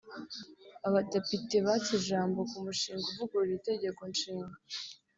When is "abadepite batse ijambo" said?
0.87-2.39